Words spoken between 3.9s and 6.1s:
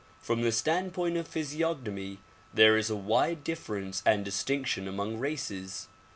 and distinction among races.